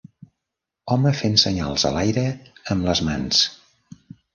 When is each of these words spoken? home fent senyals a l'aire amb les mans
home 0.95 1.11
fent 1.21 1.37
senyals 1.43 1.85
a 1.91 1.95
l'aire 2.01 2.27
amb 2.77 2.91
les 2.93 3.07
mans 3.13 3.49